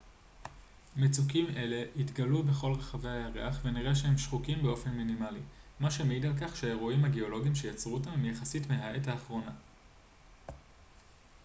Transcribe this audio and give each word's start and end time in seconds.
מצוקים 0.95 1.47
אלה 1.55 1.83
התגלו 1.99 2.43
בכל 2.43 2.71
רחבי 2.73 3.09
הירח 3.09 3.59
ונראה 3.63 3.95
שהם 3.95 4.17
שחוקים 4.17 4.63
באופן 4.63 4.89
מינימלי 4.89 5.39
מה 5.79 5.91
שמעיד 5.91 6.25
על 6.25 6.33
כך 6.41 6.57
שהאירועים 6.57 7.05
הגאולוגיים 7.05 7.55
שיצרו 7.55 7.93
אותם 7.93 8.11
הם 8.11 8.25
יחסית 8.25 8.69
מהעת 8.69 9.07
האחרונה 9.07 9.51